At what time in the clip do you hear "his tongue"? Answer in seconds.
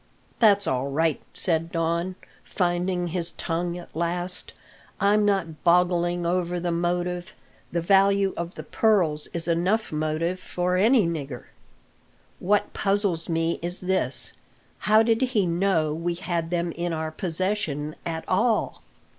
3.09-3.77